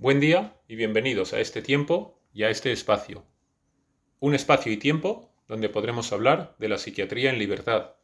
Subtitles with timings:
[0.00, 3.26] Buen día y bienvenidos a este tiempo y a este espacio.
[4.18, 7.96] Un espacio y tiempo donde podremos hablar de la psiquiatría en libertad,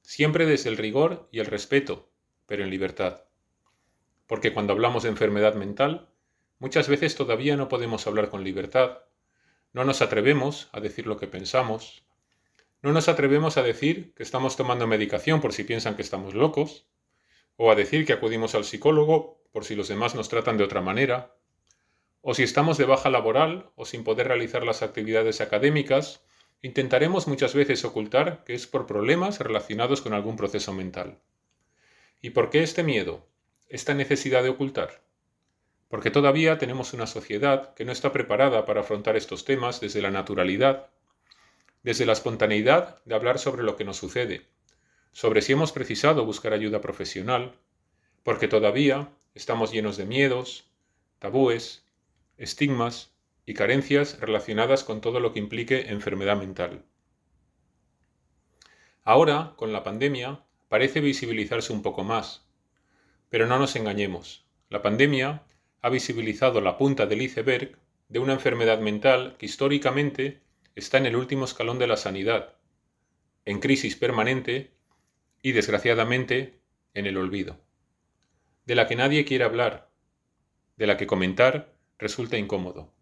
[0.00, 2.08] siempre desde el rigor y el respeto,
[2.46, 3.24] pero en libertad.
[4.26, 6.08] Porque cuando hablamos de enfermedad mental,
[6.60, 9.00] muchas veces todavía no podemos hablar con libertad,
[9.74, 12.06] no nos atrevemos a decir lo que pensamos,
[12.80, 16.86] no nos atrevemos a decir que estamos tomando medicación por si piensan que estamos locos,
[17.56, 20.80] o a decir que acudimos al psicólogo por si los demás nos tratan de otra
[20.80, 21.36] manera,
[22.22, 26.24] o si estamos de baja laboral o sin poder realizar las actividades académicas,
[26.60, 31.20] intentaremos muchas veces ocultar que es por problemas relacionados con algún proceso mental.
[32.20, 33.28] ¿Y por qué este miedo?
[33.68, 35.04] Esta necesidad de ocultar.
[35.86, 40.10] Porque todavía tenemos una sociedad que no está preparada para afrontar estos temas desde la
[40.10, 40.88] naturalidad,
[41.84, 44.48] desde la espontaneidad de hablar sobre lo que nos sucede,
[45.12, 47.54] sobre si hemos precisado buscar ayuda profesional,
[48.24, 50.70] porque todavía estamos llenos de miedos,
[51.18, 51.84] tabúes,
[52.36, 53.12] estigmas
[53.46, 56.84] y carencias relacionadas con todo lo que implique enfermedad mental.
[59.02, 62.46] Ahora, con la pandemia, parece visibilizarse un poco más,
[63.28, 64.46] pero no nos engañemos.
[64.70, 65.42] La pandemia
[65.82, 67.76] ha visibilizado la punta del iceberg
[68.08, 70.40] de una enfermedad mental que históricamente
[70.74, 72.56] está en el último escalón de la sanidad,
[73.44, 74.72] en crisis permanente
[75.42, 76.58] y desgraciadamente
[76.94, 77.60] en el olvido,
[78.64, 79.90] de la que nadie quiere hablar,
[80.76, 82.92] de la que comentar resulta incómodo,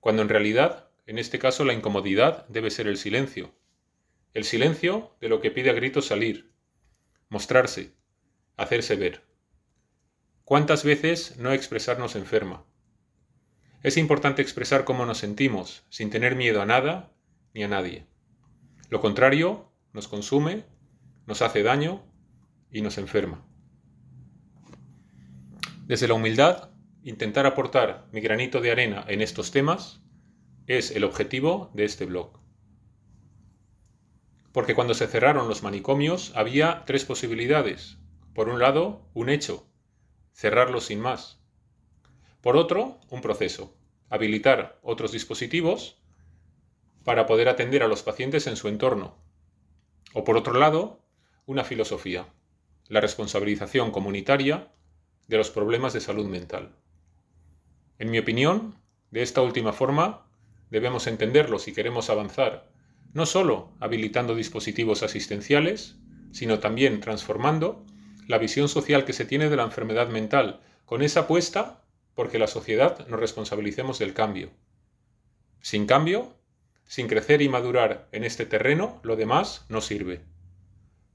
[0.00, 3.54] cuando en realidad, en este caso, la incomodidad debe ser el silencio,
[4.34, 6.52] el silencio de lo que pide a gritos salir,
[7.28, 7.94] mostrarse,
[8.56, 9.22] hacerse ver.
[10.44, 12.64] ¿Cuántas veces no expresarnos enferma?
[13.82, 17.12] Es importante expresar cómo nos sentimos, sin tener miedo a nada
[17.54, 18.06] ni a nadie.
[18.88, 20.64] Lo contrario nos consume
[21.28, 22.02] nos hace daño
[22.70, 23.47] y nos enferma.
[25.88, 26.68] Desde la humildad,
[27.02, 30.02] intentar aportar mi granito de arena en estos temas
[30.66, 32.38] es el objetivo de este blog.
[34.52, 37.96] Porque cuando se cerraron los manicomios había tres posibilidades.
[38.34, 39.66] Por un lado, un hecho,
[40.34, 41.40] cerrarlos sin más.
[42.42, 43.74] Por otro, un proceso,
[44.10, 46.02] habilitar otros dispositivos
[47.02, 49.16] para poder atender a los pacientes en su entorno.
[50.12, 51.00] O por otro lado,
[51.46, 52.26] una filosofía,
[52.88, 54.70] la responsabilización comunitaria
[55.28, 56.74] de los problemas de salud mental.
[57.98, 58.74] En mi opinión,
[59.10, 60.26] de esta última forma,
[60.70, 62.70] debemos entenderlo si queremos avanzar,
[63.12, 65.96] no solo habilitando dispositivos asistenciales,
[66.32, 67.84] sino también transformando
[68.26, 71.84] la visión social que se tiene de la enfermedad mental, con esa apuesta
[72.14, 74.50] porque la sociedad nos responsabilicemos del cambio.
[75.60, 76.34] Sin cambio,
[76.84, 80.24] sin crecer y madurar en este terreno, lo demás no sirve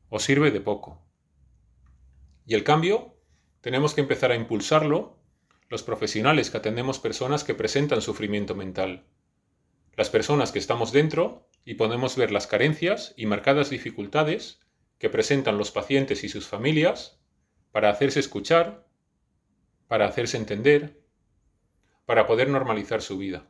[0.09, 1.01] o sirve de poco.
[2.45, 3.12] Y el cambio
[3.63, 5.17] tenemos que empezar a impulsarlo
[5.69, 9.05] los profesionales que atendemos personas que presentan sufrimiento mental.
[9.95, 14.59] Las personas que estamos dentro y podemos ver las carencias y marcadas dificultades
[14.97, 17.21] que presentan los pacientes y sus familias
[17.71, 18.85] para hacerse escuchar,
[19.87, 21.01] para hacerse entender,
[22.05, 23.47] para poder normalizar su vida.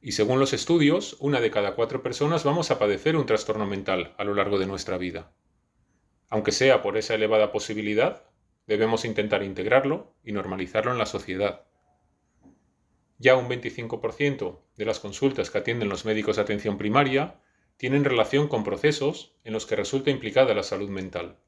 [0.00, 4.14] Y según los estudios, una de cada cuatro personas vamos a padecer un trastorno mental
[4.16, 5.32] a lo largo de nuestra vida.
[6.28, 8.28] Aunque sea por esa elevada posibilidad,
[8.66, 11.66] debemos intentar integrarlo y normalizarlo en la sociedad.
[13.18, 17.40] Ya un 25% de las consultas que atienden los médicos de atención primaria
[17.76, 21.38] tienen relación con procesos en los que resulta implicada la salud mental.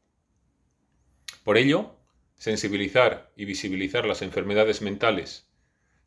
[1.45, 1.97] Por ello,
[2.37, 5.49] sensibilizar y visibilizar las enfermedades mentales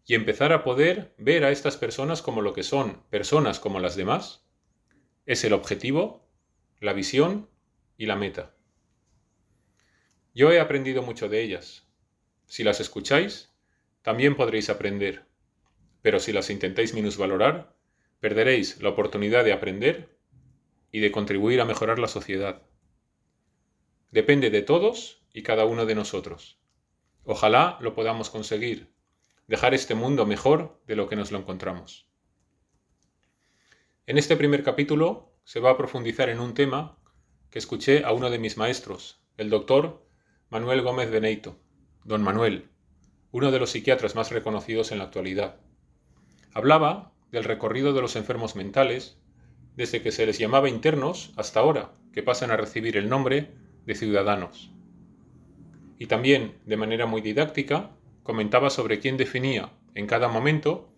[0.06, 3.96] y empezar a poder ver a estas personas como lo que son, personas como las
[3.96, 4.46] demás,
[5.26, 6.28] es el objetivo,
[6.80, 7.50] la visión
[7.98, 8.56] y la meta.
[10.40, 11.86] Yo he aprendido mucho de ellas.
[12.46, 13.52] Si las escucháis,
[14.02, 15.26] también podréis aprender,
[16.02, 17.76] pero si las intentáis minusvalorar,
[18.22, 20.18] perderéis la oportunidad de aprender
[20.94, 22.62] y de contribuir a mejorar la sociedad.
[24.12, 26.58] Depende de todos y cada uno de nosotros.
[27.26, 28.94] Ojalá lo podamos conseguir
[29.48, 32.08] dejar este mundo mejor de lo que nos lo encontramos.
[34.08, 36.98] En este primer capítulo se va a profundizar en un tema
[37.50, 40.08] que escuché a uno de mis maestros, el doctor
[40.52, 41.60] Manuel Gómez Beneito,
[42.04, 42.70] don Manuel,
[43.32, 45.58] uno de los psiquiatras más reconocidos en la actualidad.
[46.56, 49.20] Hablaba del recorrido de los enfermos mentales
[49.76, 53.52] desde que se les llamaba internos hasta ahora, que pasan a recibir el nombre
[53.86, 54.72] de ciudadanos.
[56.00, 57.92] Y también, de manera muy didáctica,
[58.24, 60.90] comentaba sobre quién definía en cada momento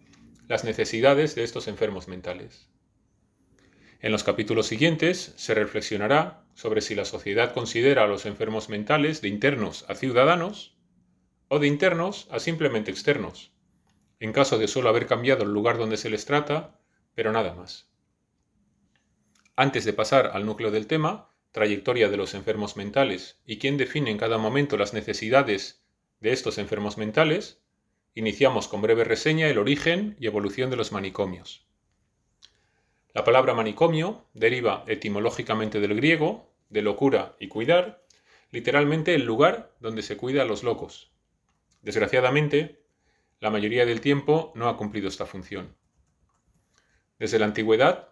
[0.48, 2.70] las necesidades de estos enfermos mentales.
[4.02, 9.22] En los capítulos siguientes se reflexionará sobre si la sociedad considera a los enfermos mentales
[9.22, 10.76] de internos a ciudadanos
[11.50, 13.52] o de internos a simplemente externos,
[14.20, 16.80] en caso de solo haber cambiado el lugar donde se les trata,
[17.14, 17.92] pero nada más.
[19.56, 24.10] Antes de pasar al núcleo del tema, trayectoria de los enfermos mentales y quién define
[24.10, 25.86] en cada momento las necesidades
[26.22, 27.62] de estos enfermos mentales,
[28.16, 31.71] iniciamos con breve reseña el origen y evolución de los manicomios.
[33.14, 38.06] La palabra manicomio deriva etimológicamente del griego, de locura y cuidar,
[38.52, 41.12] literalmente el lugar donde se cuida a los locos.
[41.82, 42.86] Desgraciadamente,
[43.42, 45.76] la mayoría del tiempo no ha cumplido esta función.
[47.20, 48.10] Desde la antigüedad,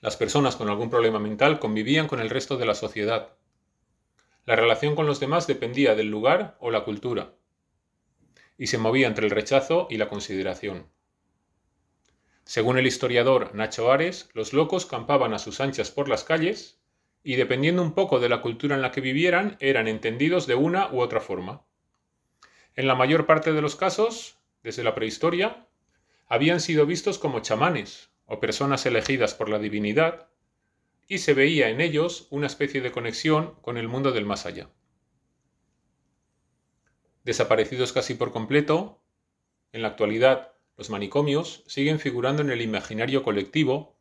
[0.00, 3.36] las personas con algún problema mental convivían con el resto de la sociedad.
[4.44, 7.34] La relación con los demás dependía del lugar o la cultura,
[8.58, 10.88] y se movía entre el rechazo y la consideración.
[12.46, 16.78] Según el historiador Nacho Ares, los locos campaban a sus anchas por las calles
[17.24, 20.88] y dependiendo un poco de la cultura en la que vivieran, eran entendidos de una
[20.92, 21.66] u otra forma.
[22.76, 25.66] En la mayor parte de los casos, desde la prehistoria,
[26.28, 30.28] habían sido vistos como chamanes o personas elegidas por la divinidad,
[31.08, 34.70] y se veía en ellos una especie de conexión con el mundo del más allá.
[37.24, 39.02] Desaparecidos casi por completo,
[39.72, 43.96] en la actualidad los manicomios siguen figurando en el imaginario colectivo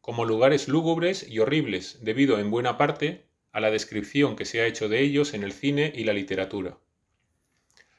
[0.00, 4.66] como lugares lúgubres y horribles debido en buena parte a la descripción que se ha
[4.66, 6.78] hecho de ellos en el cine y la literatura.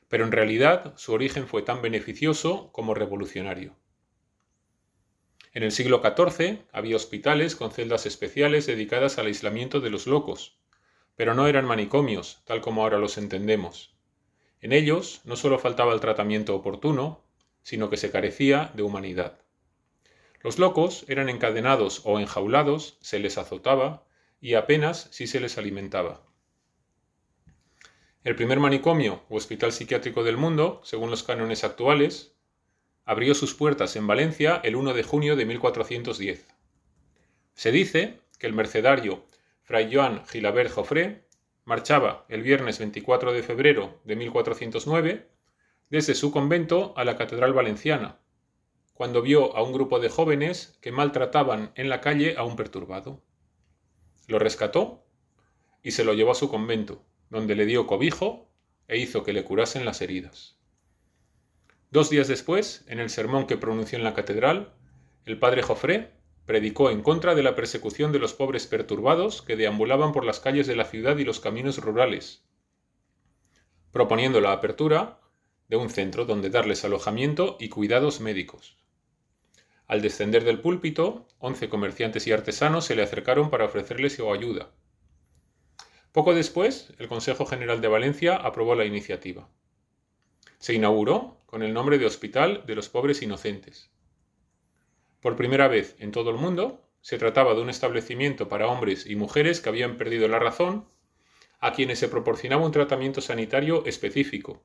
[0.08, 3.76] Pero en realidad su origen fue tan beneficioso como revolucionario.
[5.54, 10.58] En el siglo XIV había hospitales con celdas especiales dedicadas al aislamiento de los locos,
[11.16, 13.94] pero no eran manicomios, tal como ahora los entendemos.
[14.62, 17.26] En ellos no solo faltaba el tratamiento oportuno,
[17.64, 19.40] sino que se carecía de humanidad.
[20.42, 24.06] Los locos eran encadenados o enjaulados, se les azotaba
[24.40, 26.24] y apenas si se les alimentaba.
[28.24, 32.36] El primer manicomio o hospital psiquiátrico del mundo, según los cánones actuales,
[33.06, 36.48] abrió sus puertas en Valencia el 1 de junio de 1410.
[37.54, 39.26] Se dice que el mercedario
[39.64, 41.26] Fray Joan Gilabert Joffre
[41.66, 45.31] marchaba el viernes 24 de febrero de 1409
[45.92, 48.18] desde su convento a la Catedral Valenciana,
[48.94, 53.22] cuando vio a un grupo de jóvenes que maltrataban en la calle a un perturbado.
[54.28, 55.04] Lo rescató
[55.84, 58.50] y se lo llevó a su convento, donde le dio cobijo
[58.88, 60.58] e hizo que le curasen las heridas.
[61.90, 64.74] Dos días después, en el sermón que pronunció en la catedral,
[65.26, 66.14] el padre Jofré
[66.46, 70.68] predicó en contra de la persecución de los pobres perturbados que deambulaban por las calles
[70.68, 72.46] de la ciudad y los caminos rurales,
[73.92, 75.21] proponiendo la apertura
[75.72, 78.76] de un centro donde darles alojamiento y cuidados médicos.
[79.88, 84.72] Al descender del púlpito, once comerciantes y artesanos se le acercaron para ofrecerles ayuda.
[86.12, 89.48] Poco después, el Consejo General de Valencia aprobó la iniciativa.
[90.58, 93.90] Se inauguró con el nombre de Hospital de los Pobres Inocentes.
[95.22, 99.16] Por primera vez en todo el mundo, se trataba de un establecimiento para hombres y
[99.16, 100.84] mujeres que habían perdido la razón,
[101.62, 104.62] a quienes se proporcionaba un tratamiento sanitario específico,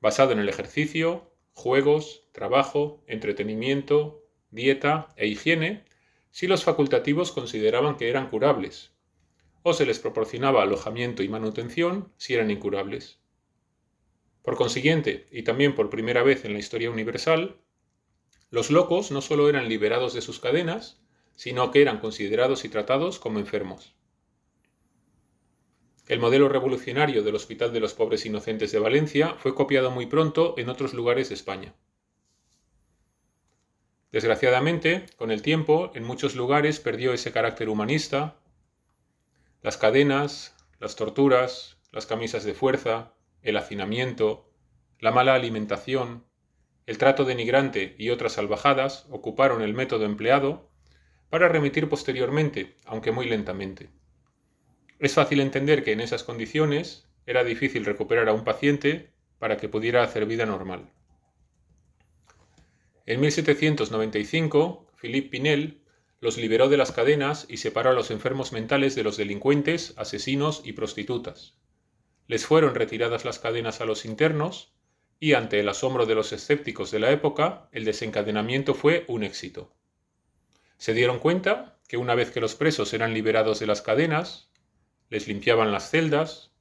[0.00, 5.84] basado en el ejercicio, juegos, trabajo, entretenimiento, dieta e higiene,
[6.30, 8.92] si los facultativos consideraban que eran curables,
[9.62, 13.18] o se les proporcionaba alojamiento y manutención si eran incurables.
[14.42, 17.60] Por consiguiente, y también por primera vez en la historia universal,
[18.50, 21.00] los locos no solo eran liberados de sus cadenas,
[21.36, 23.94] sino que eran considerados y tratados como enfermos.
[26.10, 30.56] El modelo revolucionario del Hospital de los Pobres Inocentes de Valencia fue copiado muy pronto
[30.58, 31.72] en otros lugares de España.
[34.10, 38.40] Desgraciadamente, con el tiempo, en muchos lugares perdió ese carácter humanista.
[39.62, 44.50] Las cadenas, las torturas, las camisas de fuerza, el hacinamiento,
[44.98, 46.24] la mala alimentación,
[46.86, 50.72] el trato denigrante y otras salvajadas ocuparon el método empleado
[51.28, 53.99] para remitir posteriormente, aunque muy lentamente.
[55.00, 59.70] Es fácil entender que en esas condiciones era difícil recuperar a un paciente para que
[59.70, 60.90] pudiera hacer vida normal.
[63.06, 65.80] En 1795, Philippe Pinel
[66.20, 70.60] los liberó de las cadenas y separó a los enfermos mentales de los delincuentes, asesinos
[70.64, 71.54] y prostitutas.
[72.26, 74.74] Les fueron retiradas las cadenas a los internos
[75.18, 79.74] y ante el asombro de los escépticos de la época, el desencadenamiento fue un éxito.
[80.76, 84.49] Se dieron cuenta que una vez que los presos eran liberados de las cadenas,
[85.10, 86.52] les limpiaban las celdas,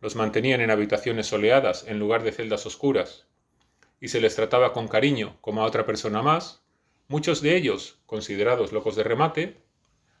[0.00, 3.26] los mantenían en habitaciones soleadas en lugar de celdas oscuras,
[4.00, 6.62] y se les trataba con cariño como a otra persona más,
[7.08, 9.62] muchos de ellos, considerados locos de remate,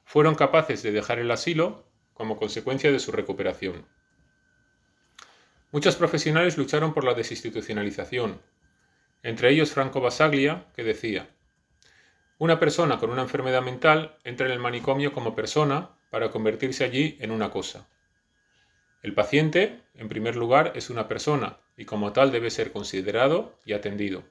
[0.04, 1.84] fueron capaces de dejar el asilo
[2.14, 3.86] como consecuencia de su recuperación.
[5.70, 8.40] Muchos profesionales lucharon por la desinstitucionalización,
[9.22, 11.28] entre ellos Franco Basaglia, que decía,
[12.38, 17.16] una persona con una enfermedad mental entra en el manicomio como persona para convertirse allí
[17.20, 17.88] en una cosa.
[19.02, 23.72] El paciente, en primer lugar, es una persona y como tal debe ser considerado y
[23.72, 24.24] atendido.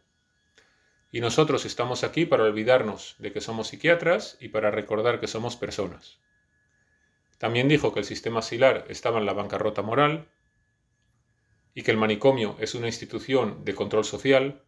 [1.11, 5.55] Y nosotros estamos aquí para olvidarnos de que somos psiquiatras y para recordar que somos
[5.55, 6.19] personas.
[7.37, 10.27] También dijo que el sistema asilar estaba en la bancarrota moral
[11.73, 14.63] y que el manicomio es una institución de control social,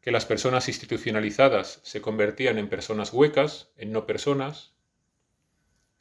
[0.00, 4.72] que las personas institucionalizadas se convertían en personas huecas, en no personas,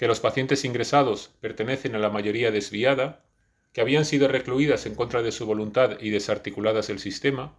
[0.02, 3.24] que los pacientes ingresados pertenecen a la mayoría desviada,
[3.72, 7.56] que habían sido recluidas en contra de su voluntad y desarticuladas del sistema,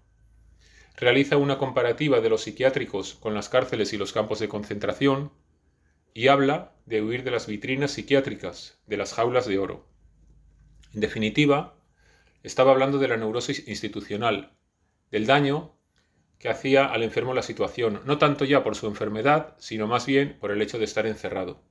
[0.96, 5.30] realiza una comparativa de los psiquiátricos con las cárceles y los campos de concentración,
[6.14, 9.86] y habla de huir de las vitrinas psiquiátricas, de las jaulas de oro.
[10.94, 11.76] En definitiva,
[12.42, 14.50] estaba hablando de la neurosis institucional,
[15.12, 15.76] del daño
[16.40, 20.36] que hacía al enfermo la situación, no tanto ya por su enfermedad, sino más bien
[20.40, 21.62] por el hecho de estar encerrado.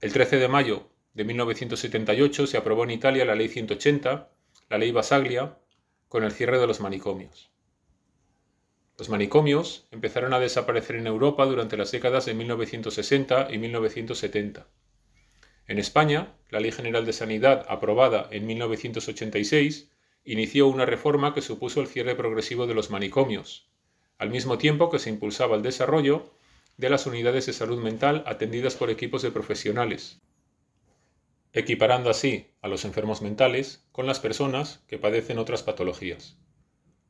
[0.00, 4.30] El 13 de mayo de 1978 se aprobó en Italia la Ley 180,
[4.70, 5.58] la Ley Basaglia,
[6.08, 7.50] con el cierre de los manicomios.
[8.96, 14.66] Los manicomios empezaron a desaparecer en Europa durante las décadas de 1960 y 1970.
[15.66, 19.90] En España, la Ley General de Sanidad, aprobada en 1986,
[20.24, 23.68] inició una reforma que supuso el cierre progresivo de los manicomios,
[24.16, 26.32] al mismo tiempo que se impulsaba el desarrollo
[26.80, 30.22] de las unidades de salud mental atendidas por equipos de profesionales,
[31.52, 36.38] equiparando así a los enfermos mentales con las personas que padecen otras patologías.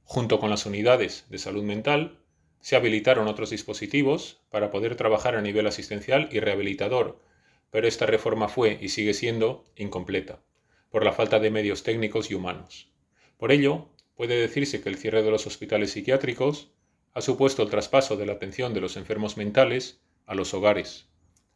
[0.03, 2.19] Junto con las unidades de salud mental,
[2.59, 7.21] se habilitaron otros dispositivos para poder trabajar a nivel asistencial y rehabilitador,
[7.71, 10.43] pero esta reforma fue y sigue siendo incompleta,
[10.91, 12.91] por la falta de medios técnicos y humanos.
[13.39, 16.73] Por ello, puede decirse que el cierre de los hospitales psiquiátricos
[17.12, 21.09] ha supuesto el traspaso de la atención de los enfermos mentales a los hogares,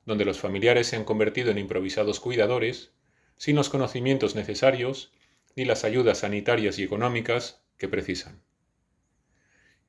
[0.04, 2.92] donde los familiares se han convertido en improvisados cuidadores,
[3.36, 5.12] sin los conocimientos necesarios
[5.56, 8.42] ni las ayudas sanitarias y económicas que precisan.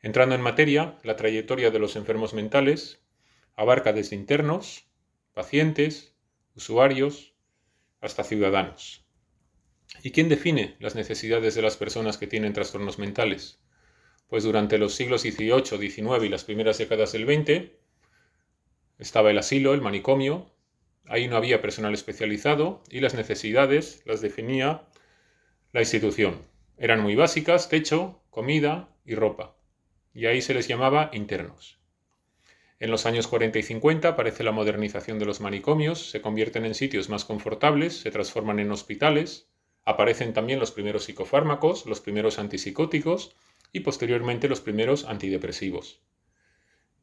[0.01, 3.01] Entrando en materia, la trayectoria de los enfermos mentales
[3.55, 4.87] abarca desde internos,
[5.33, 6.13] pacientes,
[6.55, 7.33] usuarios,
[8.01, 9.03] hasta ciudadanos.
[10.03, 13.59] ¿Y quién define las necesidades de las personas que tienen trastornos mentales?
[14.27, 17.71] Pues durante los siglos XVIII, XIX y las primeras décadas del XX
[18.97, 20.51] estaba el asilo, el manicomio,
[21.05, 24.83] ahí no había personal especializado y las necesidades las definía
[25.73, 26.41] la institución.
[26.77, 29.57] Eran muy básicas, techo, comida y ropa,
[30.13, 31.79] y ahí se les llamaba internos.
[32.79, 36.75] En los años 40 y 50 aparece la modernización de los manicomios, se convierten en
[36.75, 39.47] sitios más confortables, se transforman en hospitales,
[39.85, 43.35] aparecen también los primeros psicofármacos, los primeros antipsicóticos
[43.75, 45.99] y posteriormente los primeros antidepresivos.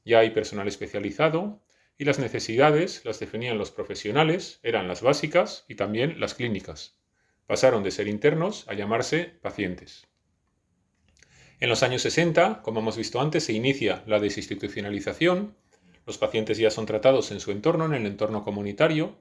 [0.06, 1.62] Ya hay personal especializado
[1.98, 6.96] y las necesidades las definían los profesionales, eran las básicas y también las clínicas.
[7.46, 10.06] Pasaron de ser internos a llamarse pacientes.
[11.60, 15.54] En los años 60, como hemos visto antes, se inicia la desinstitucionalización,
[16.06, 19.20] los pacientes ya son tratados en su entorno, en el entorno comunitario,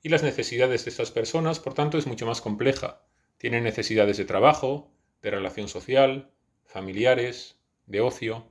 [0.00, 3.02] y las necesidades de estas personas, por tanto, es mucho más compleja.
[3.36, 6.30] Tienen necesidades de trabajo, de relación social,
[6.66, 7.56] familiares,
[7.86, 8.46] de ocio,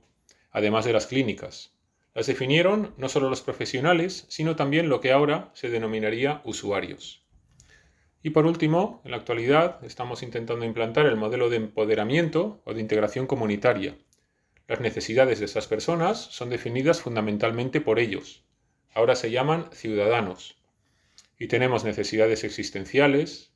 [0.50, 1.74] además de las clínicas.
[2.14, 7.24] Las definieron no solo los profesionales, sino también lo que ahora se denominaría usuarios.
[8.22, 12.80] Y por último, en la actualidad estamos intentando implantar el modelo de empoderamiento o de
[12.80, 13.98] integración comunitaria.
[14.66, 18.44] Las necesidades de estas personas son definidas fundamentalmente por ellos.
[18.94, 20.56] Ahora se llaman ciudadanos.
[21.38, 23.52] Y tenemos necesidades existenciales,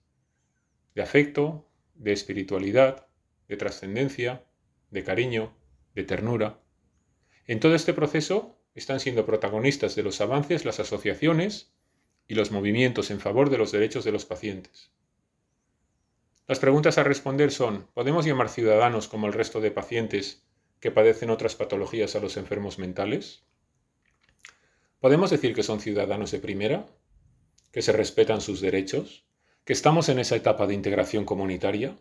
[0.94, 3.06] de afecto, de espiritualidad,
[3.48, 4.44] de trascendencia,
[4.90, 5.54] de cariño,
[5.94, 6.60] de ternura.
[7.46, 11.72] En todo este proceso están siendo protagonistas de los avances las asociaciones
[12.26, 14.92] y los movimientos en favor de los derechos de los pacientes.
[16.46, 20.46] Las preguntas a responder son, ¿podemos llamar ciudadanos como el resto de pacientes
[20.80, 23.44] que padecen otras patologías a los enfermos mentales?
[25.00, 26.86] ¿Podemos decir que son ciudadanos de primera?
[27.72, 29.26] ¿Que se respetan sus derechos?
[29.64, 31.96] ¿Que estamos en esa etapa de integración comunitaria?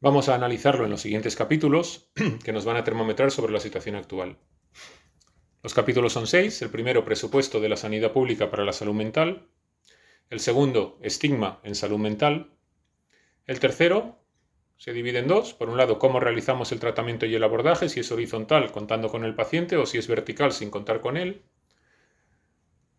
[0.00, 2.08] Vamos a analizarlo en los siguientes capítulos
[2.44, 4.38] que nos van a termometrar sobre la situación actual.
[5.60, 6.62] Los capítulos son seis.
[6.62, 9.48] El primero, presupuesto de la sanidad pública para la salud mental.
[10.30, 12.52] El segundo, estigma en salud mental.
[13.44, 14.20] El tercero,
[14.76, 15.52] se divide en dos.
[15.52, 19.24] Por un lado, cómo realizamos el tratamiento y el abordaje, si es horizontal contando con
[19.24, 21.42] el paciente o si es vertical sin contar con él.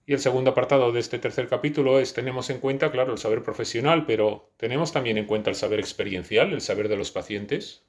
[0.10, 3.44] Y el segundo apartado de este tercer capítulo es, tenemos en cuenta, claro, el saber
[3.44, 7.86] profesional, pero tenemos también en cuenta el saber experiencial, el saber de los pacientes.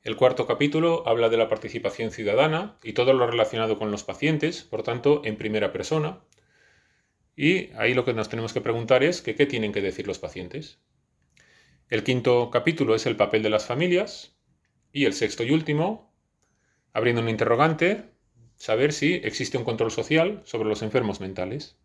[0.00, 4.62] El cuarto capítulo habla de la participación ciudadana y todo lo relacionado con los pacientes,
[4.62, 6.24] por tanto, en primera persona.
[7.36, 10.80] Y ahí lo que nos tenemos que preguntar es qué tienen que decir los pacientes.
[11.90, 14.38] El quinto capítulo es el papel de las familias.
[14.92, 16.16] Y el sexto y último,
[16.94, 18.13] abriendo un interrogante,
[18.56, 21.76] saber si existe un control social sobre los enfermos mentales.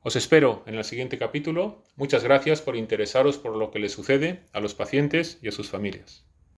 [0.00, 1.84] Os espero en el siguiente capítulo.
[1.96, 5.70] Muchas gracias por interesaros por lo que le sucede a los pacientes y a sus
[5.70, 6.24] familias.